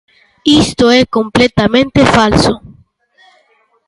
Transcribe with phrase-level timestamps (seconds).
[0.61, 2.53] Isto é completamente falso.